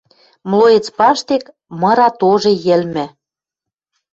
[0.49, 1.43] Млоец паштек
[1.81, 3.05] мыра тоже йӹлмӹ